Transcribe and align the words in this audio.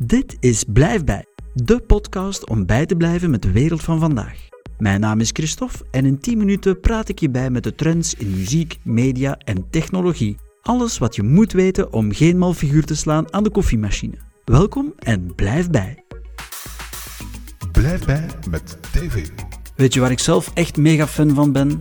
Dit 0.00 0.36
is 0.40 0.64
Blijf 0.72 1.04
bij, 1.04 1.24
de 1.54 1.80
podcast 1.80 2.48
om 2.48 2.66
bij 2.66 2.86
te 2.86 2.96
blijven 2.96 3.30
met 3.30 3.42
de 3.42 3.50
wereld 3.50 3.82
van 3.82 3.98
vandaag. 3.98 4.48
Mijn 4.78 5.00
naam 5.00 5.20
is 5.20 5.30
Christophe 5.32 5.84
en 5.90 6.04
in 6.04 6.18
10 6.18 6.38
minuten 6.38 6.80
praat 6.80 7.08
ik 7.08 7.18
je 7.18 7.30
bij 7.30 7.50
met 7.50 7.62
de 7.62 7.74
trends 7.74 8.14
in 8.14 8.30
muziek, 8.30 8.78
media 8.82 9.38
en 9.38 9.70
technologie. 9.70 10.36
Alles 10.62 10.98
wat 10.98 11.16
je 11.16 11.22
moet 11.22 11.52
weten 11.52 11.92
om 11.92 12.12
geen 12.12 12.38
mal 12.38 12.54
figuur 12.54 12.84
te 12.84 12.96
slaan 12.96 13.32
aan 13.32 13.42
de 13.42 13.50
koffiemachine. 13.50 14.14
Welkom 14.44 14.92
en 14.98 15.34
blijf 15.34 15.70
bij. 15.70 16.04
Blijf 17.72 18.04
bij 18.04 18.26
met 18.50 18.78
TV. 18.92 19.28
Weet 19.76 19.94
je 19.94 20.00
waar 20.00 20.10
ik 20.10 20.18
zelf 20.18 20.50
echt 20.54 20.76
mega 20.76 21.06
fan 21.06 21.34
van 21.34 21.52
ben? 21.52 21.80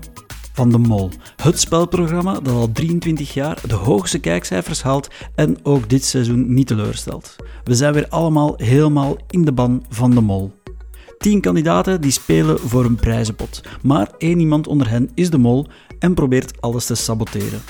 Van 0.57 0.69
De 0.69 0.77
Mol. 0.77 1.09
Het 1.35 1.59
spelprogramma 1.59 2.33
dat 2.33 2.53
al 2.53 2.71
23 2.71 3.33
jaar 3.33 3.61
de 3.67 3.75
hoogste 3.75 4.19
kijkcijfers 4.19 4.81
haalt 4.81 5.07
en 5.35 5.57
ook 5.63 5.89
dit 5.89 6.03
seizoen 6.03 6.53
niet 6.53 6.67
teleurstelt. 6.67 7.35
We 7.63 7.75
zijn 7.75 7.93
weer 7.93 8.07
allemaal 8.09 8.53
helemaal 8.55 9.17
in 9.29 9.45
de 9.45 9.51
ban 9.51 9.85
van 9.89 10.11
De 10.11 10.21
Mol. 10.21 10.51
Tien 11.17 11.41
kandidaten 11.41 12.01
die 12.01 12.11
spelen 12.11 12.59
voor 12.59 12.85
een 12.85 12.95
prijzenpot. 12.95 13.61
Maar 13.81 14.11
één 14.17 14.39
iemand 14.39 14.67
onder 14.67 14.89
hen 14.89 15.11
is 15.13 15.29
De 15.29 15.37
Mol 15.37 15.67
en 15.99 16.13
probeert 16.13 16.61
alles 16.61 16.85
te 16.85 16.95
saboteren. 16.95 17.61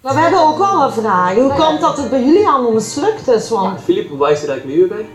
Maar 0.00 0.14
we 0.14 0.20
hebben 0.20 0.40
ook 0.40 0.58
wel 0.58 0.82
een 0.82 0.92
vraag. 0.92 1.34
Hoe 1.34 1.54
komt 1.54 1.80
dat 1.80 1.96
het 1.96 2.10
bij 2.10 2.24
jullie 2.24 2.48
allemaal 2.48 2.72
mislukt 2.72 3.28
is? 3.28 3.48
Want 3.48 3.80
Filip, 3.80 4.10
waar 4.10 4.30
is 4.30 4.42
er 4.42 4.48
eigenlijk 4.48 4.78
mee 4.78 4.88
gewerkt? 4.88 5.10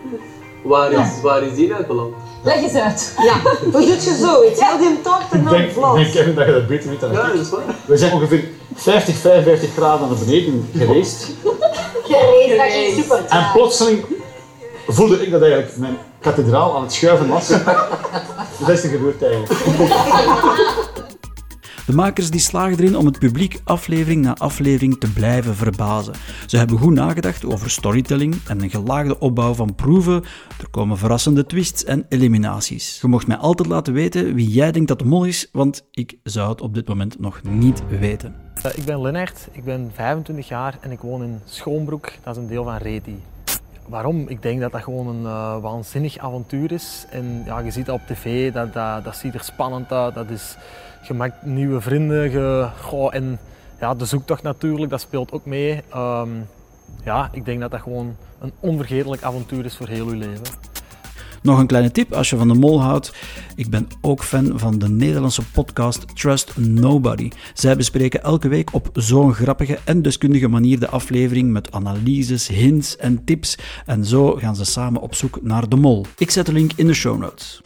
Waar 0.62 0.92
is, 0.92 1.08
waar 1.22 1.42
is 1.42 1.54
die 1.54 1.74
uit 1.74 1.86
beland? 1.86 2.14
leg 2.42 2.54
eens 2.62 2.74
uit. 2.74 3.14
Ja, 3.16 3.40
hoe 3.62 3.70
doe 3.72 3.82
je 3.86 4.16
zoiets? 4.20 4.60
Heel 4.60 4.78
die 4.78 5.00
tocht 5.00 5.30
en 5.30 5.38
Ik 5.38 5.44
dan 5.44 5.52
denk, 5.52 5.64
ik 5.68 5.72
vlot. 5.72 5.94
denk 5.94 6.10
Kevin 6.12 6.34
dat 6.34 6.46
je 6.46 6.52
dat 6.52 6.66
beter 6.66 6.88
weet 6.90 7.00
dan 7.00 7.12
Ja, 7.12 7.26
ik. 7.26 7.32
dat 7.32 7.40
is 7.42 7.50
waar. 7.50 7.62
We 7.86 7.96
zijn 7.96 8.12
ongeveer 8.12 8.44
50, 8.74 9.14
55 9.16 9.72
graden 9.72 10.08
naar 10.08 10.18
beneden 10.18 10.68
geweest. 10.76 11.26
Gereed, 12.04 12.58
dat 12.58 12.66
ging 12.72 12.94
super 12.94 13.24
En 13.28 13.50
plotseling 13.52 14.04
voelde 14.88 15.22
ik 15.24 15.30
dat 15.30 15.42
eigenlijk 15.42 15.76
mijn 15.76 15.96
kathedraal 16.20 16.76
aan 16.76 16.82
het 16.82 16.92
schuiven 16.92 17.28
was. 17.28 17.48
Wat 18.58 18.68
is 18.68 18.84
er 18.84 18.90
gebeurd 18.90 19.22
eigenlijk? 19.22 19.52
De 21.86 21.92
makers 21.92 22.30
die 22.30 22.40
slagen 22.40 22.78
erin 22.78 22.96
om 22.96 23.06
het 23.06 23.18
publiek 23.18 23.60
aflevering 23.64 24.22
na 24.22 24.36
aflevering 24.36 25.00
te 25.00 25.12
blijven 25.12 25.54
verbazen. 25.54 26.14
Ze 26.46 26.56
hebben 26.56 26.78
goed 26.78 26.92
nagedacht 26.92 27.44
over 27.44 27.70
storytelling 27.70 28.34
en 28.46 28.62
een 28.62 28.70
gelaagde 28.70 29.18
opbouw 29.18 29.54
van 29.54 29.74
proeven. 29.74 30.22
Er 30.60 30.68
komen 30.70 30.98
verrassende 30.98 31.46
twists 31.46 31.84
en 31.84 32.06
eliminaties. 32.08 32.98
Je 33.00 33.08
mocht 33.08 33.26
mij 33.26 33.36
altijd 33.36 33.68
laten 33.68 33.92
weten 33.92 34.34
wie 34.34 34.48
jij 34.48 34.72
denkt 34.72 34.88
dat 34.88 34.98
de 34.98 35.04
mol 35.04 35.24
is, 35.24 35.48
want 35.52 35.84
ik 35.90 36.16
zou 36.22 36.50
het 36.50 36.60
op 36.60 36.74
dit 36.74 36.88
moment 36.88 37.20
nog 37.20 37.40
niet 37.42 37.82
weten. 37.98 38.34
Eh, 38.62 38.70
Ik 38.76 38.84
ben 38.84 39.00
Lennart, 39.02 39.48
ik 39.52 39.64
ben 39.64 39.90
25 39.94 40.48
jaar 40.48 40.78
en 40.80 40.90
ik 40.90 41.00
woon 41.00 41.22
in 41.22 41.40
Schoonbroek, 41.44 42.12
dat 42.24 42.36
is 42.36 42.42
een 42.42 42.48
deel 42.48 42.64
van 42.64 42.76
Reti. 42.76 43.16
Waarom? 43.88 44.28
Ik 44.28 44.42
denk 44.42 44.60
dat 44.60 44.72
dat 44.72 44.82
gewoon 44.82 45.06
een 45.06 45.24
eh, 45.24 45.60
waanzinnig 45.60 46.18
avontuur 46.18 46.72
is. 46.72 47.06
En 47.10 47.42
ja, 47.46 47.58
je 47.58 47.70
ziet 47.70 47.86
dat 47.86 47.94
op 47.94 48.06
tv, 48.06 48.52
dat, 48.52 48.72
dat, 48.72 49.04
dat 49.04 49.16
ziet 49.16 49.34
er 49.34 49.44
spannend 49.44 49.92
uit. 49.92 50.14
Dat 50.14 50.30
is, 50.30 50.56
je 51.06 51.14
maakt 51.14 51.46
nieuwe 51.46 51.80
vrienden. 51.80 52.30
Je, 52.30 52.70
en 53.10 53.38
ja, 53.80 53.94
de 53.94 54.04
zoektocht 54.04 54.42
natuurlijk, 54.42 54.90
dat 54.90 55.00
speelt 55.00 55.32
ook 55.32 55.46
mee. 55.46 55.82
Ehm, 55.90 56.28
ja, 57.04 57.28
ik 57.32 57.44
denk 57.44 57.60
dat 57.60 57.70
dat 57.70 57.80
gewoon 57.80 58.16
een 58.40 58.52
onvergetelijk 58.60 59.22
avontuur 59.22 59.64
is 59.64 59.76
voor 59.76 59.88
heel 59.88 60.08
je 60.08 60.16
leven. 60.16 60.70
Nog 61.42 61.58
een 61.58 61.66
kleine 61.66 61.90
tip 61.90 62.12
als 62.12 62.30
je 62.30 62.36
van 62.36 62.48
de 62.48 62.54
mol 62.54 62.82
houdt. 62.82 63.12
Ik 63.54 63.70
ben 63.70 63.88
ook 64.00 64.24
fan 64.24 64.58
van 64.58 64.78
de 64.78 64.88
Nederlandse 64.88 65.42
podcast 65.44 66.16
Trust 66.16 66.56
Nobody. 66.56 67.30
Zij 67.54 67.76
bespreken 67.76 68.22
elke 68.22 68.48
week 68.48 68.74
op 68.74 68.90
zo'n 68.92 69.34
grappige 69.34 69.78
en 69.84 70.02
deskundige 70.02 70.48
manier 70.48 70.78
de 70.78 70.88
aflevering 70.88 71.50
met 71.50 71.72
analyses, 71.72 72.48
hints 72.48 72.96
en 72.96 73.24
tips. 73.24 73.58
En 73.86 74.04
zo 74.04 74.36
gaan 74.36 74.56
ze 74.56 74.64
samen 74.64 75.00
op 75.00 75.14
zoek 75.14 75.42
naar 75.42 75.68
de 75.68 75.76
mol. 75.76 76.06
Ik 76.18 76.30
zet 76.30 76.46
de 76.46 76.52
link 76.52 76.72
in 76.76 76.86
de 76.86 76.94
show 76.94 77.18
notes. 77.18 77.60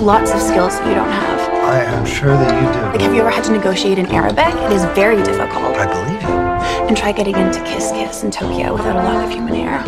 Have 0.00 0.20
lots 0.20 0.32
of 0.32 0.40
skills 0.40 0.78
that 0.78 0.86
you 0.88 0.94
don't 0.94 1.10
have. 1.10 1.40
I 1.64 1.84
am 1.84 2.06
sure 2.06 2.34
that 2.42 2.52
you 2.60 2.68
do. 2.72 2.80
Like, 2.92 3.00
have 3.02 3.14
you 3.14 3.20
ever 3.20 3.30
had 3.30 3.44
to 3.44 3.52
negotiate 3.52 3.98
in 3.98 4.06
Arabic? 4.06 4.52
It 4.66 4.72
is 4.72 4.84
very 4.94 5.22
difficult. 5.22 5.76
I 5.76 5.86
believe 5.86 6.22
you. 6.22 6.36
And 6.88 6.96
try 6.96 7.12
getting 7.12 7.36
into 7.36 7.60
Kiss 7.64 7.90
Kiss 7.92 8.22
in 8.22 8.30
Tokyo 8.30 8.72
without 8.76 8.96
a 8.96 9.02
lot 9.02 9.24
of 9.24 9.30
human 9.30 9.54
air. 9.54 9.78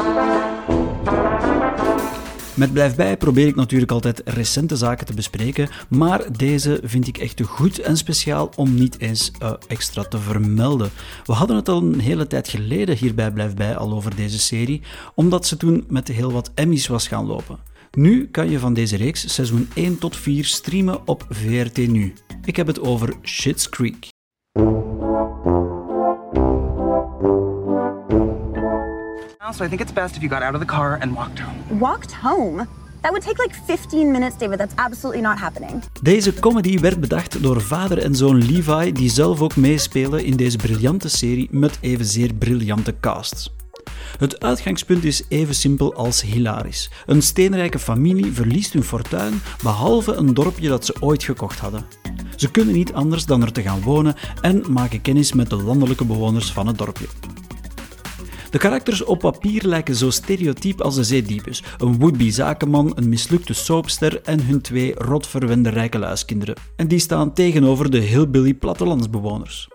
Met 2.54 2.72
Blijf 2.72 2.94
Bij 2.94 3.16
probeer 3.16 3.46
ik 3.46 3.54
natuurlijk 3.54 3.92
altijd 3.92 4.22
recente 4.24 4.76
zaken 4.76 5.06
te 5.06 5.14
bespreken, 5.14 5.68
maar 5.88 6.20
deze 6.36 6.80
vind 6.82 7.06
ik 7.06 7.18
echt 7.18 7.36
te 7.36 7.44
goed 7.44 7.78
en 7.78 7.96
speciaal 7.96 8.50
om 8.56 8.74
niet 8.74 8.98
eens 8.98 9.32
eh, 9.38 9.52
extra 9.68 10.02
te 10.02 10.18
vermelden. 10.18 10.90
We 11.24 11.32
hadden 11.32 11.56
het 11.56 11.68
al 11.68 11.82
een 11.82 12.00
hele 12.00 12.26
tijd 12.26 12.48
geleden 12.48 12.96
hier 12.96 13.14
bij 13.14 13.30
Blijf 13.30 13.54
Bij 13.54 13.76
al 13.76 13.92
over 13.92 14.16
deze 14.16 14.38
serie, 14.38 14.82
omdat 15.14 15.46
ze 15.46 15.56
toen 15.56 15.84
met 15.88 16.08
heel 16.08 16.32
wat 16.32 16.50
Emmys 16.54 16.86
was 16.86 17.08
gaan 17.08 17.26
lopen. 17.26 17.71
Nu 17.96 18.28
kan 18.30 18.50
je 18.50 18.58
van 18.58 18.74
deze 18.74 18.96
reeks 18.96 19.34
seizoen 19.34 19.68
1 19.74 19.98
tot 19.98 20.16
4 20.16 20.44
streamen 20.44 21.06
op 21.08 21.26
VRT 21.28 21.76
Nu. 21.76 22.12
Ik 22.44 22.56
heb 22.56 22.66
het 22.66 22.80
over 22.80 23.14
Schitt's 23.22 23.68
Creek. 23.68 24.08
So 29.54 29.64
I 29.64 29.68
think 29.68 29.80
it's 29.80 29.92
best 29.92 30.16
if 30.16 30.22
you 30.22 30.28
got 30.28 30.42
out 30.42 30.54
of 30.54 30.60
the 30.60 30.66
car 30.66 31.00
and 31.00 31.14
walked 31.14 31.40
home. 31.40 31.78
walked 31.78 32.14
home. 32.14 32.66
That 33.00 33.10
would 33.10 33.22
take 33.22 33.42
like 33.42 33.54
15 33.66 34.10
minutes, 34.10 34.38
David. 34.38 34.58
That's 34.58 34.76
absolutely 34.76 35.22
not 35.22 35.38
happening. 35.38 35.82
Deze 36.02 36.34
comedy 36.34 36.78
werd 36.78 37.00
bedacht 37.00 37.42
door 37.42 37.60
vader 37.60 37.98
en 37.98 38.14
zoon 38.14 38.36
Levi, 38.36 38.92
die 38.92 39.10
zelf 39.10 39.40
ook 39.40 39.56
meespelen 39.56 40.24
in 40.24 40.36
deze 40.36 40.56
briljante 40.56 41.08
serie 41.08 41.48
met 41.50 41.78
evenzeer 41.80 42.34
briljante 42.34 42.94
casts. 43.00 43.50
Het 44.18 44.40
uitgangspunt 44.40 45.04
is 45.04 45.22
even 45.28 45.54
simpel 45.54 45.94
als 45.94 46.22
hilarisch. 46.22 46.90
Een 47.06 47.22
steenrijke 47.22 47.78
familie 47.78 48.32
verliest 48.32 48.72
hun 48.72 48.84
fortuin, 48.84 49.42
behalve 49.62 50.12
een 50.12 50.34
dorpje 50.34 50.68
dat 50.68 50.84
ze 50.84 50.94
ooit 51.00 51.24
gekocht 51.24 51.58
hadden. 51.58 51.86
Ze 52.36 52.50
kunnen 52.50 52.74
niet 52.74 52.92
anders 52.92 53.26
dan 53.26 53.42
er 53.42 53.52
te 53.52 53.62
gaan 53.62 53.82
wonen 53.82 54.14
en 54.40 54.64
maken 54.68 55.00
kennis 55.00 55.32
met 55.32 55.50
de 55.50 55.56
landelijke 55.56 56.04
bewoners 56.04 56.52
van 56.52 56.66
het 56.66 56.78
dorpje. 56.78 57.06
De 58.52 58.58
karakters 58.58 59.04
op 59.04 59.18
papier 59.18 59.66
lijken 59.66 59.94
zo 59.94 60.10
stereotyp 60.10 60.80
als 60.80 60.94
de 60.94 61.04
zeediepes. 61.04 61.62
Een 61.78 61.98
would-be 61.98 62.30
zakenman, 62.30 62.92
een 62.94 63.08
mislukte 63.08 63.52
soapster 63.52 64.20
en 64.22 64.46
hun 64.46 64.60
twee 64.60 64.94
rotverwende 64.94 65.68
rijke 65.68 65.98
luiskinderen. 65.98 66.56
En 66.76 66.88
die 66.88 66.98
staan 66.98 67.34
tegenover 67.34 67.90
de 67.90 67.98
hillbilly 67.98 68.54
plattelandsbewoners. 68.54 69.71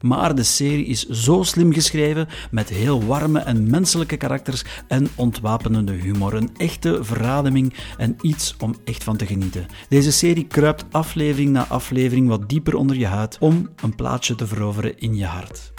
Maar 0.00 0.34
de 0.34 0.42
serie 0.42 0.86
is 0.86 1.08
zo 1.08 1.42
slim 1.42 1.72
geschreven, 1.72 2.28
met 2.50 2.68
heel 2.68 3.04
warme 3.04 3.38
en 3.38 3.70
menselijke 3.70 4.16
karakters 4.16 4.64
en 4.88 5.08
ontwapenende 5.14 5.92
humor. 5.92 6.34
Een 6.34 6.50
echte 6.56 7.04
verademing 7.04 7.74
en 7.96 8.16
iets 8.20 8.56
om 8.58 8.74
echt 8.84 9.04
van 9.04 9.16
te 9.16 9.26
genieten. 9.26 9.66
Deze 9.88 10.12
serie 10.12 10.46
kruipt 10.46 10.84
aflevering 10.90 11.50
na 11.50 11.66
aflevering 11.66 12.28
wat 12.28 12.48
dieper 12.48 12.74
onder 12.74 12.96
je 12.96 13.06
huid 13.06 13.36
om 13.40 13.68
een 13.82 13.94
plaatsje 13.94 14.34
te 14.34 14.46
veroveren 14.46 14.98
in 14.98 15.16
je 15.16 15.26
hart. 15.26 15.72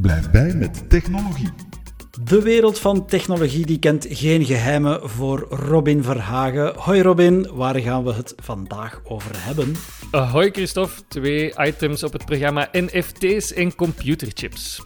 Blijf 0.00 0.30
bij 0.30 0.54
met 0.54 0.90
technologie. 0.90 1.48
De 2.24 2.42
wereld 2.42 2.78
van 2.78 3.06
technologie 3.06 3.66
die 3.66 3.78
kent 3.78 4.06
geen 4.08 4.44
geheimen 4.44 5.10
voor 5.10 5.46
Robin 5.50 6.02
Verhagen. 6.02 6.74
Hoi 6.76 7.02
Robin, 7.02 7.48
waar 7.52 7.80
gaan 7.80 8.04
we 8.04 8.12
het 8.12 8.34
vandaag 8.36 9.00
over 9.04 9.30
hebben? 9.34 9.74
Hoi 10.14 10.50
Christophe, 10.50 11.02
twee 11.08 11.52
items 11.56 12.02
op 12.02 12.12
het 12.12 12.24
programma 12.24 12.68
NFT's 12.72 13.52
en 13.52 13.74
computerchips. 13.74 14.82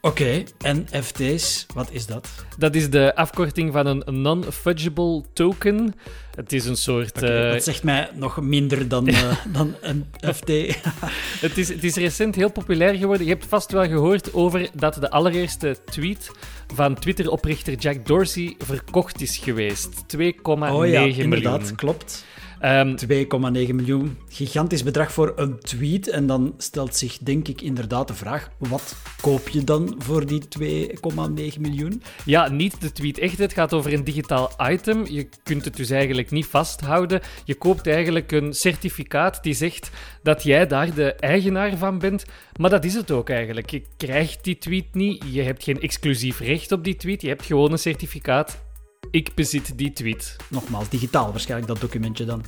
Oké, 0.00 0.42
NFT's, 0.58 1.66
wat 1.74 1.88
is 1.92 2.06
dat? 2.06 2.28
Dat 2.56 2.74
is 2.74 2.90
de 2.90 3.14
afkorting 3.14 3.72
van 3.72 3.86
een 3.86 4.22
non-fungible 4.22 5.22
token. 5.32 5.94
Het 6.34 6.52
is 6.52 6.64
een 6.64 6.76
soort. 6.76 7.22
Eh, 7.22 7.50
dat 7.50 7.62
zegt 7.62 7.82
mij 7.82 8.10
nog 8.14 8.40
minder 8.40 8.88
dan, 8.88 9.06
eh, 9.08 9.36
dan 9.52 9.74
een 9.80 10.06
FT. 10.34 10.48
het, 11.46 11.58
is, 11.58 11.68
het 11.68 11.84
is 11.84 11.94
recent 11.94 12.34
heel 12.34 12.52
populair 12.52 12.94
geworden. 12.94 13.26
Je 13.26 13.32
hebt 13.32 13.46
vast 13.46 13.72
wel 13.72 13.86
gehoord 13.86 14.34
over 14.34 14.68
dat 14.74 14.94
de 14.94 15.10
allereerste 15.10 15.76
tweet 15.84 16.30
van 16.74 16.94
Twitter-oprichter 16.94 17.74
Jack 17.74 18.06
Dorsey 18.06 18.54
verkocht 18.58 19.20
is 19.20 19.36
geweest. 19.38 19.88
2,9 20.16 20.22
oh 20.42 20.56
ja, 20.56 20.70
miljoen. 20.70 21.14
inderdaad, 21.14 21.74
klopt. 21.74 22.24
Ehm, 22.60 22.96
2,9 22.96 23.74
miljoen. 23.74 24.18
Gigantisch 24.28 24.82
bedrag 24.82 25.12
voor 25.12 25.32
een 25.36 25.58
tweet. 25.58 26.08
En 26.08 26.26
dan 26.26 26.54
stelt 26.58 26.96
zich 26.96 27.18
denk 27.18 27.48
ik 27.48 27.60
inderdaad 27.60 28.08
de 28.08 28.14
vraag, 28.14 28.50
wat 28.58 28.96
koop 29.20 29.48
je 29.48 29.64
dan 29.64 29.94
voor 29.98 30.26
die 30.26 30.48
2,9 30.48 31.60
miljoen? 31.60 32.02
Ja, 32.24 32.48
niet 32.48 32.80
de 32.80 32.92
tweet 32.92 33.18
echt. 33.18 33.38
Het 33.38 33.52
gaat 33.52 33.74
over 33.74 33.92
een 33.92 34.04
digitaal 34.04 34.50
item. 34.70 35.06
Je 35.06 35.28
kunt 35.42 35.64
het 35.64 35.76
dus 35.76 35.90
eigenlijk 35.90 36.30
niet 36.30 36.46
vasthouden. 36.46 37.20
Je 37.44 37.54
koopt 37.54 37.86
eigenlijk 37.86 38.32
een 38.32 38.54
certificaat 38.54 39.42
die 39.42 39.54
zegt 39.54 39.90
dat 40.22 40.42
jij 40.42 40.66
daar 40.66 40.94
de 40.94 41.14
eigenaar 41.14 41.76
van 41.76 41.98
bent. 41.98 42.24
Maar 42.56 42.70
dat 42.70 42.84
is 42.84 42.94
het 42.94 43.10
ook 43.10 43.30
eigenlijk. 43.30 43.70
Je 43.70 43.82
krijgt 43.96 44.44
die 44.44 44.58
tweet 44.58 44.94
niet. 44.94 45.24
Je 45.30 45.42
hebt 45.42 45.64
geen 45.64 45.80
exclusief 45.80 46.40
recht 46.40 46.72
op 46.72 46.84
die 46.84 46.96
tweet. 46.96 47.22
Je 47.22 47.28
hebt 47.28 47.46
gewoon 47.46 47.72
een 47.72 47.78
certificaat. 47.78 48.66
Ik 49.10 49.34
bezit 49.34 49.78
die 49.78 49.92
tweet. 49.92 50.36
Nogmaals, 50.50 50.88
digitaal 50.88 51.30
waarschijnlijk 51.30 51.68
dat 51.68 51.80
documentje 51.80 52.24
dan. 52.24 52.44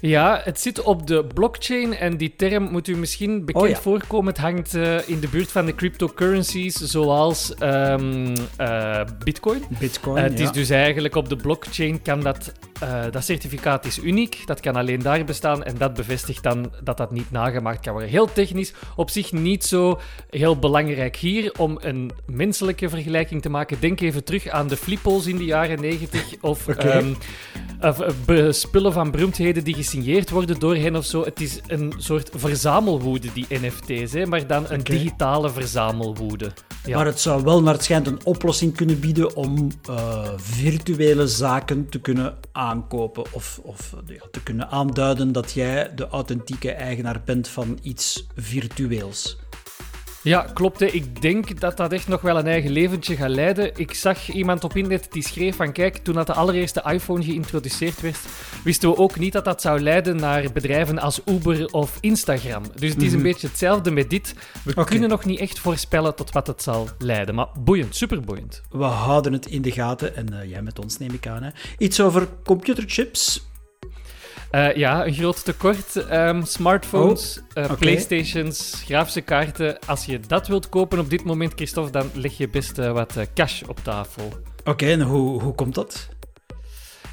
Ja, 0.00 0.40
het 0.44 0.60
zit 0.60 0.82
op 0.82 1.06
de 1.06 1.24
blockchain 1.34 1.94
en 1.96 2.16
die 2.16 2.32
term 2.36 2.70
moet 2.70 2.88
u 2.88 2.96
misschien 2.96 3.44
bekend 3.44 3.64
Oh 3.64 3.70
ja. 3.70 3.76
voorkomen. 3.76 4.32
Het 4.32 4.42
hangt 4.42 4.74
eh, 4.74 5.08
in 5.08 5.20
de 5.20 5.28
buurt 5.28 5.52
van 5.52 5.66
de 5.66 5.74
cryptocurrencies 5.74 6.74
zoals 6.74 7.54
ehm, 7.54 8.36
eh, 8.56 9.00
Bitcoin. 9.24 9.62
Bitcoin, 9.78 10.16
Eh, 10.16 10.22
het 10.22 10.38
ja. 10.38 10.44
is 10.44 10.50
dus 10.52 10.70
eigenlijk 10.70 11.14
op 11.16 11.28
de 11.28 11.36
blockchain 11.36 12.02
kan 12.02 12.20
dat, 12.20 12.52
dat 13.10 13.24
certificaat 13.24 13.84
is 13.84 13.98
uniek. 13.98 14.42
Dat 14.44 14.60
kan 14.60 14.76
alleen 14.76 15.02
daar 15.02 15.24
bestaan 15.24 15.64
en 15.64 15.74
dat 15.78 15.94
bevestigt 15.94 16.42
dan 16.42 16.72
dat 16.84 16.96
dat 16.96 17.10
niet 17.10 17.30
nagemaakt 17.30 17.80
kan 17.80 17.92
worden. 17.92 18.10
Heel 18.10 18.32
technisch, 18.32 18.72
op 18.96 19.10
zich 19.10 19.32
niet 19.32 19.64
zo 19.64 20.00
heel 20.30 20.58
belangrijk 20.58 21.16
hier. 21.16 21.52
Om 21.58 21.78
een 21.80 22.10
menselijke 22.26 22.88
vergelijking 22.88 23.42
te 23.42 23.50
maken, 23.50 23.76
denk 23.80 24.00
even 24.00 24.24
terug 24.24 24.48
aan 24.48 24.68
de 24.68 24.76
flippo's 24.76 25.26
in 25.26 25.36
de 25.36 25.44
jaren 25.44 25.80
90 25.80 26.34
of 26.40 26.68
Oké. 26.68 26.80
ehm, 26.88 27.12
of, 27.80 28.02
spullen 28.54 28.92
van 28.92 29.10
beroemdheden 29.10 29.64
die 29.64 29.76
gesigneerd 29.90 30.30
worden 30.30 30.58
door 30.58 30.76
hen 30.76 30.96
of 30.96 31.04
zo. 31.04 31.24
Het 31.24 31.40
is 31.40 31.60
een 31.66 31.92
soort 31.96 32.30
verzamelwoede, 32.34 33.32
die 33.32 33.46
NFT's, 33.48 34.12
hè, 34.12 34.26
maar 34.26 34.46
dan 34.46 34.64
een 34.68 34.82
digitale 34.82 35.50
verzamelwoede. 35.50 36.52
Ja. 36.84 36.96
Maar 36.96 37.06
het 37.06 37.20
zou 37.20 37.42
wel 37.42 37.62
naar 37.62 37.74
het 37.74 37.84
schijnt 37.84 38.06
een 38.06 38.24
oplossing 38.24 38.76
kunnen 38.76 39.00
bieden 39.00 39.36
om 39.36 39.68
eh, 39.88 40.28
virtuele 40.36 41.26
zaken 41.26 41.88
te 41.88 42.00
kunnen 42.00 42.36
aankopen 42.52 43.24
of, 43.32 43.60
of 43.62 43.94
ja, 44.06 44.22
te 44.30 44.42
kunnen 44.42 44.68
aanduiden 44.68 45.32
dat 45.32 45.52
jij 45.52 45.94
de 45.94 46.08
authentieke 46.08 46.70
eigenaar 46.70 47.22
bent 47.24 47.48
van 47.48 47.78
iets 47.82 48.26
virtueels. 48.36 49.38
Ja, 50.22 50.46
klopt. 50.54 50.80
Hè. 50.80 50.86
Ik 50.86 51.22
denk 51.22 51.60
dat 51.60 51.76
dat 51.76 51.92
echt 51.92 52.08
nog 52.08 52.20
wel 52.20 52.38
een 52.38 52.46
eigen 52.46 52.70
leventje 52.70 53.16
gaat 53.16 53.28
leiden. 53.30 53.70
Ik 53.76 53.94
zag 53.94 54.28
iemand 54.30 54.64
op 54.64 54.76
internet 54.76 55.06
die 55.12 55.22
schreef 55.22 55.56
van 55.56 55.72
kijk, 55.72 55.96
toen 55.96 56.14
dat 56.14 56.26
de 56.26 56.32
allereerste 56.32 56.82
iPhone 56.86 57.24
geïntroduceerd 57.24 58.00
werd, 58.00 58.18
wisten 58.64 58.90
we 58.90 58.96
ook 58.96 59.18
niet 59.18 59.32
dat 59.32 59.44
dat 59.44 59.60
zou 59.60 59.80
leiden 59.80 60.16
naar 60.16 60.52
bedrijven 60.52 60.98
als 60.98 61.20
Uber 61.24 61.66
of 61.66 61.98
Instagram. 62.00 62.62
Dus 62.74 62.90
het 62.92 63.02
is 63.02 63.12
een 63.12 63.18
Mhm. 63.18 63.26
beetje 63.28 63.46
hetzelfde 63.46 63.90
met 63.90 64.10
dit. 64.10 64.34
We 64.64 64.84
kunnen 64.84 65.08
nog 65.08 65.24
niet 65.24 65.38
echt 65.38 65.58
voorspellen 65.58 66.14
tot 66.14 66.30
wat 66.30 66.46
het 66.46 66.62
zal 66.62 66.88
leiden. 66.98 67.34
Maar 67.34 67.48
boeiend, 67.58 67.96
superboeiend. 67.96 68.62
We 68.70 68.84
houden 68.84 69.32
het 69.32 69.46
in 69.46 69.62
de 69.62 69.72
gaten 69.72 70.16
en 70.16 70.40
eh, 70.40 70.50
jij 70.50 70.62
met 70.62 70.78
ons 70.78 70.98
neem 70.98 71.12
ik 71.12 71.26
aan. 71.26 71.42
Hè. 71.42 71.50
Iets 71.78 72.00
over 72.00 72.28
computerchips. 72.44 73.48
Eh, 74.50 74.74
ja, 74.74 75.06
een 75.06 75.14
groot 75.14 75.44
tekort. 75.44 75.96
Ehm, 75.96 76.42
smartphones, 76.42 77.40
Oh, 77.54 77.64
eh, 77.64 77.72
playstations, 77.78 78.82
grafische 78.86 79.20
kaarten. 79.20 79.78
Als 79.86 80.04
je 80.04 80.20
dat 80.20 80.48
wilt 80.48 80.68
kopen 80.68 80.98
op 80.98 81.10
dit 81.10 81.24
moment, 81.24 81.52
Christophe, 81.54 81.90
dan 81.90 82.10
leg 82.14 82.36
je 82.36 82.48
best 82.48 82.78
eh, 82.78 82.92
wat 82.92 83.16
cash 83.34 83.62
op 83.62 83.78
tafel. 83.82 84.32
Oké, 84.64 84.86
en 84.86 85.00
hoe, 85.00 85.42
hoe 85.42 85.54
komt 85.54 85.74
dat? 85.74 86.08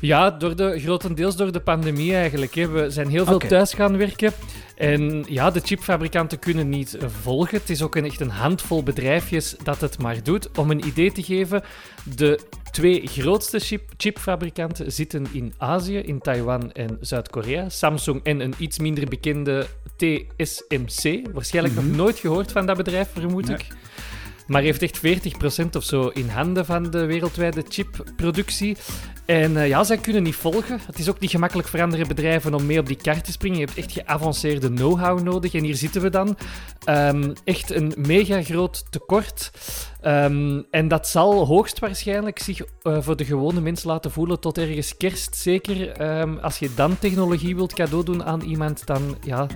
Ja, 0.01 0.29
door 0.31 0.55
de, 0.55 0.79
grotendeels 0.79 1.35
door 1.35 1.51
de 1.51 1.59
pandemie 1.59 2.15
eigenlijk. 2.15 2.55
Hè. 2.55 2.67
We 2.67 2.89
zijn 2.89 3.07
heel 3.09 3.25
veel 3.25 3.37
thuis 3.37 3.73
gaan 3.73 3.97
werken. 3.97 4.31
En 4.75 5.25
ja, 5.29 5.51
de 5.51 5.59
chipfabrikanten 5.63 6.39
kunnen 6.39 6.69
niet 6.69 6.97
volgen. 7.21 7.57
Het 7.57 7.69
is 7.69 7.81
ook 7.81 7.95
een, 7.95 8.05
echt 8.05 8.19
een 8.19 8.29
handvol 8.29 8.83
bedrijfjes 8.83 9.55
dat 9.63 9.81
het 9.81 9.97
maar 10.01 10.23
doet. 10.23 10.57
Om 10.57 10.71
een 10.71 10.85
idee 10.87 11.11
te 11.11 11.23
geven, 11.23 11.63
de 12.15 12.39
twee 12.71 13.07
grootste 13.07 13.59
chip, 13.59 13.81
chipfabrikanten 13.97 14.91
zitten 14.91 15.27
in 15.31 15.53
Azië, 15.57 15.97
in 15.97 16.19
Taiwan 16.19 16.71
en 16.71 16.97
Zuid-Korea. 17.01 17.69
Samsung 17.69 18.23
en 18.23 18.39
een 18.39 18.53
iets 18.57 18.79
minder 18.79 19.05
bekende 19.07 19.65
TSMC. 19.95 21.27
Waarschijnlijk 21.33 21.75
Mhm. 21.75 21.87
nog 21.87 21.95
nooit 21.95 22.19
gehoord 22.19 22.51
van 22.51 22.65
dat 22.65 22.77
bedrijf, 22.77 23.09
vermoed 23.13 23.47
Nee. 23.47 23.57
ik. 23.57 23.65
Maar 24.47 24.61
heeft 24.61 24.81
echt 24.81 24.97
40% 24.97 25.75
of 25.75 25.83
zo 25.83 26.07
in 26.07 26.27
handen 26.29 26.65
van 26.65 26.91
de 26.91 27.05
wereldwijde 27.05 27.63
chipproductie. 27.69 28.77
En 29.27 29.57
eh, 29.57 29.67
ja, 29.67 29.83
zij 29.83 29.97
kunnen 29.97 30.23
niet 30.23 30.35
volgen. 30.35 30.79
Het 30.85 30.99
is 30.99 31.09
ook 31.09 31.19
niet 31.19 31.29
gemakkelijk 31.29 31.67
voor 31.67 31.81
andere 31.81 32.05
bedrijven 32.05 32.53
om 32.53 32.65
mee 32.65 32.79
op 32.79 32.87
die 32.87 32.95
kaart 32.95 33.23
te 33.23 33.31
springen. 33.31 33.59
Je 33.59 33.65
hebt 33.65 33.77
echt 33.77 33.91
geavanceerde 33.91 34.69
know-how 34.69 35.21
nodig. 35.21 35.53
En 35.53 35.63
hier 35.63 35.75
zitten 35.75 36.01
we 36.01 36.09
dan. 36.09 36.37
Ehm, 36.83 37.33
echt 37.43 37.71
een 37.71 37.93
mega 37.97 38.43
groot 38.43 38.91
tekort. 38.91 39.51
Ehm, 40.01 40.61
en 40.71 40.87
dat 40.87 41.07
zal 41.07 41.45
hoogstwaarschijnlijk 41.45 42.39
zich 42.39 42.61
eh, 42.81 42.97
voor 43.01 43.15
de 43.15 43.25
gewone 43.25 43.61
mens 43.61 43.83
laten 43.83 44.11
voelen 44.11 44.39
tot 44.39 44.57
ergens 44.57 44.97
kerst. 44.97 45.35
Zeker 45.35 45.95
Ehm, 45.97 46.37
als 46.37 46.59
je 46.59 46.69
dan 46.75 46.99
technologie 46.99 47.55
wilt 47.55 47.73
cadeau 47.73 48.03
doen 48.03 48.23
aan 48.23 48.41
iemand, 48.41 48.85
dan 48.85 49.17
ja, 49.23 49.47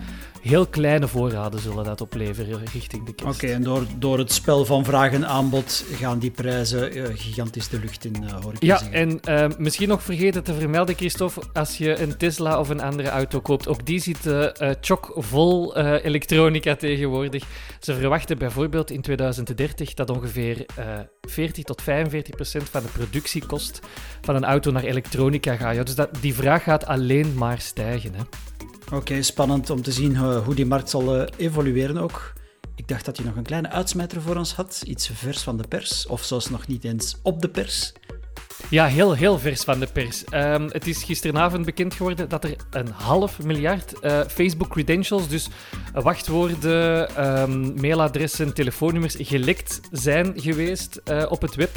heel 0.41 0.65
kleine 0.67 1.07
voorraden 1.07 1.59
zullen 1.59 1.83
dat 1.83 2.01
opleveren 2.01 2.59
richting 2.73 3.05
de 3.05 3.13
kerst. 3.13 3.43
Oké, 3.43 3.53
en 3.53 3.63
door, 3.63 3.85
door 3.97 4.17
het 4.17 4.31
spel 4.31 4.65
van 4.65 4.85
vraag 4.85 5.11
en 5.11 5.27
aanbod 5.27 5.85
gaan 5.91 6.19
die 6.19 6.31
prijzen 6.31 6.91
eh, 6.91 7.03
gigantisch 7.13 7.69
de 7.69 7.79
lucht 7.79 8.05
in, 8.05 8.23
eh, 8.23 8.41
hoor 8.41 8.53
ik 8.53 8.63
Ja, 8.63 8.77
zeggen. 8.77 8.97
en 8.97 9.19
eh, 9.19 9.57
misschien 9.57 9.87
nog 9.87 10.03
vergeten 10.03 10.43
te 10.43 10.53
vermelden, 10.53 10.95
Christophe, 10.95 11.41
als 11.53 11.77
je 11.77 12.01
een 12.01 12.17
Tesla 12.17 12.59
of 12.59 12.69
een 12.69 12.81
andere 12.81 13.09
auto 13.09 13.39
koopt, 13.39 13.67
ook 13.67 13.85
die 13.85 13.99
eh 14.01 14.69
chock-vol 14.81 15.77
elektronica 15.77 16.75
tegenwoordig. 16.75 17.43
Ze 17.79 17.93
verwachten 17.95 18.37
bijvoorbeeld 18.37 18.91
in 18.91 19.01
2030 19.01 19.93
dat 19.93 20.09
ongeveer 20.09 20.30
eh 20.35 20.99
40 21.21 21.63
tot 21.63 21.81
45 21.81 22.35
procent 22.35 22.69
van 22.69 22.81
de 22.81 22.87
productiekost 22.87 23.79
van 24.21 24.35
een 24.35 24.45
auto 24.45 24.71
naar 24.71 24.83
elektronica 24.83 25.55
gaat. 25.55 25.75
Ja, 25.75 25.83
dus 25.83 25.95
dat, 25.95 26.09
die 26.21 26.33
vraag 26.33 26.63
gaat 26.63 26.85
alleen 26.85 27.33
maar 27.35 27.59
stijgen. 27.59 28.13
Oké, 28.93 29.21
spannend 29.21 29.69
om 29.69 29.81
te 29.81 29.91
zien 29.91 30.15
eh, 30.15 30.45
hoe 30.45 30.55
die 30.55 30.65
markt 30.65 30.89
zal 30.89 31.15
eh, 31.15 31.27
evolueren 31.37 31.97
ook. 31.97 32.33
Ik 32.75 32.87
dacht 32.87 33.05
dat 33.05 33.17
je 33.17 33.23
nog 33.23 33.35
een 33.35 33.43
kleine 33.43 33.69
uitsmijter 33.69 34.21
voor 34.21 34.35
ons 34.35 34.53
had. 34.53 34.83
Iets 34.85 35.09
vers 35.13 35.41
van 35.41 35.57
de 35.57 35.67
pers, 35.67 36.07
of 36.07 36.23
zelfs 36.23 36.49
nog 36.49 36.67
niet 36.67 36.83
eens 36.83 37.19
op 37.23 37.41
de 37.41 37.49
pers. 37.49 37.93
Ja, 38.69 38.85
heel, 38.85 39.13
heel 39.13 39.39
vers 39.39 39.61
van 39.61 39.79
de 39.79 39.87
pers. 39.87 40.23
Ehm, 40.23 40.69
het 40.71 40.87
is 40.87 41.03
gisteravond 41.03 41.65
bekend 41.65 41.93
geworden 41.93 42.29
dat 42.29 42.43
er 42.43 42.55
een 42.71 42.89
half 42.91 43.43
miljard 43.43 43.99
eh, 43.99 44.21
Facebook-credentials, 44.27 45.27
dus 45.27 45.47
wachtwoorden, 45.93 47.15
ehm, 47.15 47.81
mailadressen, 47.81 48.53
telefoonnummers, 48.53 49.15
gelekt 49.19 49.79
zijn 49.91 50.33
geweest 50.35 51.01
eh, 51.03 51.25
op 51.29 51.41
het 51.41 51.55
web. 51.55 51.71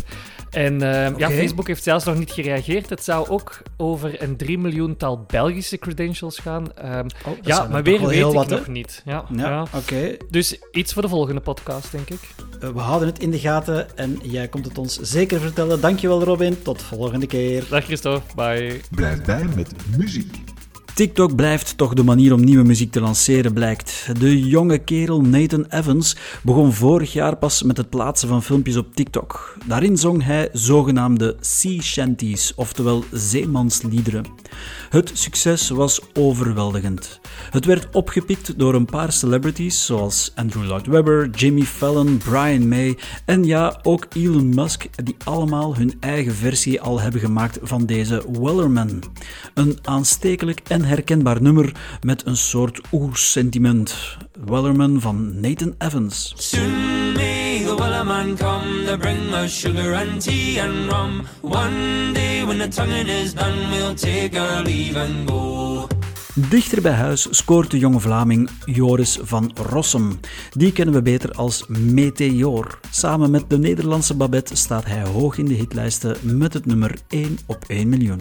En 0.50 0.82
ehm, 0.82 1.18
ja. 1.18 1.30
Facebook 1.30 1.66
heeft 1.66 1.82
zelfs 1.82 2.04
nog 2.04 2.18
niet 2.18 2.30
gereageerd. 2.30 2.90
Het 2.90 3.04
zou 3.04 3.28
ook 3.28 3.62
over 3.76 4.22
een 4.22 4.36
3 4.36 4.58
miljoental 4.58 5.24
Belgische 5.26 5.78
credentials 5.78 6.38
gaan. 6.38 6.66
Oh, 6.82 7.00
dat 7.24 7.36
ja, 7.42 7.68
maar 7.68 7.82
weer 7.82 8.00
weet 8.00 8.10
heel 8.10 8.28
ik 8.28 8.34
wat, 8.34 8.48
nog 8.48 8.68
niet. 8.68 9.02
Ja, 9.04 9.24
Ja. 9.30 9.66
Dus 10.30 10.58
iets 10.72 10.92
voor 10.92 11.02
de 11.02 11.08
volgende 11.08 11.40
podcast, 11.40 11.92
denk 11.92 12.10
ik. 12.10 12.20
Eh, 12.60 12.68
we 12.68 12.80
houden 12.80 13.08
het 13.08 13.18
in 13.18 13.30
de 13.30 13.38
gaten 13.38 13.96
en 13.96 14.18
jij 14.22 14.48
komt 14.48 14.64
het 14.64 14.78
ons 14.78 14.98
zeker 15.00 15.40
vertellen. 15.40 15.80
Dankjewel 15.80 16.22
Robin, 16.22 16.62
tot 16.62 16.82
volgende 16.82 17.26
keer. 17.26 17.64
Dag 17.68 17.84
Christophe, 17.84 18.34
bye. 18.34 18.80
Blijf 18.90 19.24
bij 19.24 19.44
met 19.56 19.72
muziek. 19.96 20.53
TikTok 20.94 21.34
blijft 21.36 21.76
toch 21.76 21.94
de 21.94 22.04
manier 22.04 22.32
om 22.32 22.44
nieuwe 22.44 22.64
muziek 22.64 22.92
te 22.92 23.00
lanceren, 23.00 23.52
blijkt. 23.52 24.06
De 24.18 24.46
jonge 24.46 24.78
kerel 24.78 25.20
Nathan 25.20 25.66
Evans 25.68 26.16
begon 26.42 26.72
vorig 26.72 27.12
jaar 27.12 27.36
pas 27.36 27.62
met 27.62 27.76
het 27.76 27.90
plaatsen 27.90 28.28
van 28.28 28.42
filmpjes 28.42 28.76
op 28.76 28.94
TikTok. 28.94 29.56
Daarin 29.66 29.96
zong 29.96 30.24
hij 30.24 30.48
zogenaamde 30.52 31.36
sea 31.40 31.80
shanties, 31.80 32.54
oftewel 32.54 33.04
zeemansliederen. 33.10 34.24
Het 34.90 35.10
succes 35.14 35.68
was 35.68 36.00
overweldigend. 36.12 37.20
Het 37.50 37.64
werd 37.64 37.88
opgepikt 37.92 38.58
door 38.58 38.74
een 38.74 38.84
paar 38.84 39.12
celebrities 39.12 39.86
zoals 39.86 40.32
Andrew 40.34 40.64
Lloyd 40.64 40.86
Webber, 40.86 41.30
Jimmy 41.30 41.62
Fallon, 41.62 42.18
Brian 42.18 42.68
May 42.68 42.98
en 43.24 43.44
ja, 43.44 43.78
ook 43.82 44.06
Elon 44.12 44.54
Musk, 44.54 44.86
die 45.04 45.16
allemaal 45.24 45.76
hun 45.76 45.94
eigen 46.00 46.34
versie 46.34 46.80
al 46.80 47.00
hebben 47.00 47.20
gemaakt 47.20 47.58
van 47.62 47.86
deze 47.86 48.24
Wellerman. 48.40 49.02
Een 49.54 49.78
aanstekelijk 49.82 50.60
en 50.68 50.82
herkenbaar 50.84 51.42
nummer 51.42 51.72
met 52.00 52.26
een 52.26 52.36
soort 52.36 52.80
oersentiment. 52.92 54.16
Wellerman 54.44 55.00
van 55.00 55.40
Nathan 55.40 55.74
Evans. 55.78 56.34
Soon 56.36 57.12
may 57.12 57.62
the 57.64 57.74
wellerman 57.76 58.36
come 58.36 58.84
to 58.86 58.96
bring 58.96 59.34
us 59.34 59.58
sugar 59.58 59.94
and 59.94 60.20
tea 60.20 60.60
and 60.60 60.92
rum. 60.92 61.26
One 61.40 62.12
day 62.12 62.44
when 62.44 62.58
the 62.58 62.68
tonguing 62.68 63.08
is 63.08 63.34
done, 63.34 63.70
we'll 63.70 63.94
take 63.94 64.40
our 64.40 64.62
leave 64.62 65.00
and 65.00 65.30
go. 65.30 65.86
Dichter 66.34 66.82
bij 66.82 66.92
huis 66.92 67.26
scoort 67.30 67.70
de 67.70 67.78
jonge 67.78 68.00
Vlaming 68.00 68.50
Joris 68.64 69.18
van 69.22 69.52
Rossum. 69.70 70.20
Die 70.50 70.72
kennen 70.72 70.94
we 70.94 71.02
beter 71.02 71.32
als 71.32 71.64
Meteor. 71.68 72.78
Samen 72.90 73.30
met 73.30 73.50
de 73.50 73.58
Nederlandse 73.58 74.14
Babette 74.14 74.56
staat 74.56 74.84
hij 74.84 75.02
hoog 75.02 75.38
in 75.38 75.46
de 75.46 75.54
hitlijsten 75.54 76.16
met 76.22 76.52
het 76.52 76.66
nummer 76.66 76.94
1 77.08 77.38
op 77.46 77.64
1 77.66 77.88
miljoen. 77.88 78.20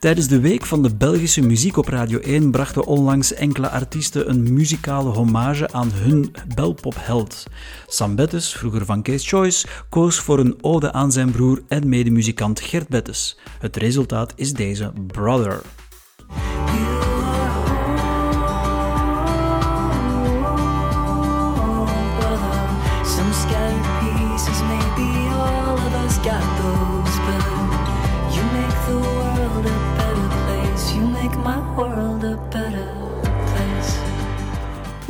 Tijdens 0.00 0.28
de 0.28 0.40
week 0.40 0.66
van 0.66 0.82
de 0.82 0.94
Belgische 0.94 1.40
muziek 1.40 1.76
op 1.76 1.88
Radio 1.88 2.18
1 2.18 2.50
brachten 2.50 2.84
onlangs 2.84 3.34
enkele 3.34 3.68
artiesten 3.68 4.28
een 4.28 4.52
muzikale 4.52 5.08
hommage 5.08 5.72
aan 5.72 5.90
hun 5.92 6.34
belpopheld. 6.54 7.44
Sam 7.86 8.14
Bettes, 8.14 8.52
vroeger 8.52 8.84
van 8.84 9.02
Case 9.02 9.26
Choice, 9.26 9.66
koos 9.88 10.18
voor 10.18 10.38
een 10.38 10.58
ode 10.60 10.92
aan 10.92 11.12
zijn 11.12 11.30
broer 11.30 11.62
en 11.68 11.88
medemuzikant 11.88 12.60
Gert 12.60 12.88
Bettes. 12.88 13.38
Het 13.58 13.76
resultaat 13.76 14.32
is 14.36 14.52
deze 14.52 14.92
Brother. 15.06 15.62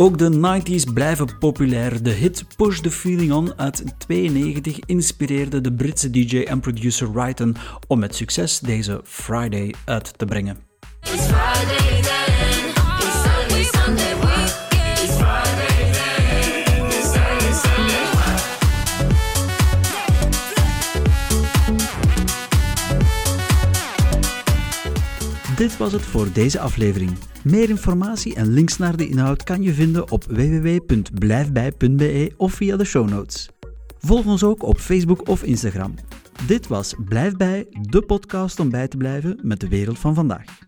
Ook 0.01 0.19
de 0.19 0.61
90s 0.61 0.93
blijven 0.93 1.39
populair. 1.39 2.03
De 2.03 2.11
hit 2.11 2.45
Push 2.57 2.79
the 2.79 2.91
Feeling 2.91 3.33
On 3.33 3.59
uit 3.59 3.85
92 3.99 4.79
inspireerde 4.87 5.61
de 5.61 5.73
Britse 5.73 6.11
DJ 6.11 6.43
en 6.43 6.61
producer 6.61 7.13
Wrighton 7.13 7.57
om 7.87 7.99
met 7.99 8.15
succes 8.15 8.59
deze 8.59 9.01
Friday 9.05 9.75
uit 9.85 10.19
te 10.19 10.25
brengen. 10.25 10.57
Dit 25.61 25.77
was 25.77 25.93
het 25.93 26.03
voor 26.03 26.33
deze 26.33 26.61
aflevering. 26.61 27.11
Meer 27.45 27.69
informatie 27.69 28.35
en 28.35 28.53
links 28.53 28.79
naar 28.79 28.97
de 28.97 29.09
inhoud 29.09 29.43
kan 29.43 29.63
je 29.63 29.73
vinden 29.73 30.11
op 30.11 30.25
www.blijfbij.be 30.25 32.33
of 32.37 32.53
via 32.53 32.77
de 32.77 32.85
show 32.85 33.09
notes. 33.09 33.49
Volg 33.99 34.27
ons 34.27 34.45
ook 34.45 34.63
op 34.63 34.79
Facebook 34.79 35.29
of 35.29 35.43
Instagram. 35.43 35.95
Dit 36.47 36.67
was 36.67 36.95
Blijf 37.05 37.37
bij, 37.37 37.67
de 37.81 38.03
podcast 38.03 38.61
om 38.61 38.71
bij 38.71 38.89
te 38.89 38.97
blijven 38.97 39.39
met 39.43 39.61
de 39.61 39.69
wereld 39.69 39.99
van 39.99 40.15
vandaag. 40.15 40.59